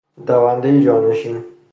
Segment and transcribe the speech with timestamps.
[0.27, 1.45] دوندهی جانشین